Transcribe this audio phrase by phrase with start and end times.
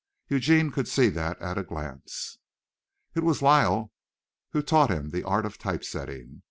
[0.29, 2.39] Eugene could see that at a glance.
[3.13, 3.91] It was Lyle
[4.49, 6.39] who taught him the art of type setting.